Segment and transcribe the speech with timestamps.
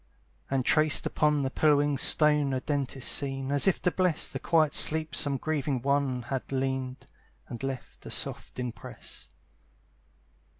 [0.49, 4.39] And traced upon the pillowing stone A dent is seen, as if to bless The
[4.39, 7.05] quiet sleep some grieving one Had leaned,
[7.47, 9.27] and left a soft impress.